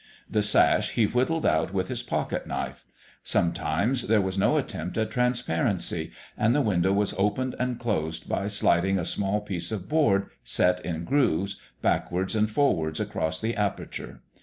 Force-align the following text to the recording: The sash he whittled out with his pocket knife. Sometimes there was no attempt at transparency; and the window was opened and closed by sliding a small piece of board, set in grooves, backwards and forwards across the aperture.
The 0.27 0.41
sash 0.41 0.93
he 0.93 1.05
whittled 1.05 1.45
out 1.45 1.75
with 1.75 1.87
his 1.87 2.01
pocket 2.01 2.47
knife. 2.47 2.85
Sometimes 3.21 4.07
there 4.07 4.19
was 4.19 4.35
no 4.35 4.57
attempt 4.57 4.97
at 4.97 5.11
transparency; 5.11 6.11
and 6.35 6.55
the 6.55 6.61
window 6.63 6.91
was 6.91 7.13
opened 7.19 7.55
and 7.59 7.77
closed 7.77 8.27
by 8.27 8.47
sliding 8.47 8.97
a 8.97 9.05
small 9.05 9.41
piece 9.41 9.71
of 9.71 9.87
board, 9.87 10.31
set 10.43 10.83
in 10.83 11.03
grooves, 11.03 11.57
backwards 11.83 12.35
and 12.35 12.49
forwards 12.49 12.99
across 12.99 13.39
the 13.39 13.55
aperture. 13.55 14.23